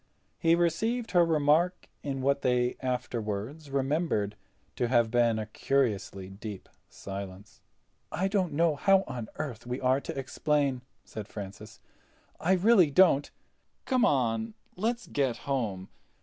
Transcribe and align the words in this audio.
He 0.39 0.55
received 0.55 1.11
her 1.11 1.23
remark 1.23 1.87
in 2.01 2.23
what 2.23 2.41
they 2.41 2.75
afterward 2.79 3.67
remembered 3.67 4.35
to 4.75 4.87
have 4.87 5.11
been 5.11 5.37
a 5.37 5.45
curiously 5.45 6.27
deep 6.27 6.67
silence. 6.89 7.61
"I 8.11 8.27
don't 8.27 8.53
know 8.53 8.75
how 8.75 9.03
on 9.05 9.29
earth 9.35 9.67
we 9.67 9.79
are 9.79 10.01
to 10.01 10.17
explain," 10.17 10.81
said 11.05 11.27
Francis. 11.27 11.81
"I 12.39 12.53
really 12.53 12.89
don't. 12.89 13.29
Come 13.85 14.03
on—let's 14.03 15.05
get 15.05 15.37
home. 15.45 15.87